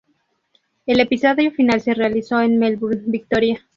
El 0.87 0.99
episodio 0.99 1.51
final 1.51 1.79
se 1.79 1.93
realizó 1.93 2.41
en 2.41 2.57
Melbourne, 2.57 3.03
Victoria. 3.05 3.63